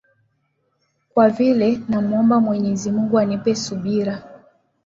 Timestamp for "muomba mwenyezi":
2.01-2.91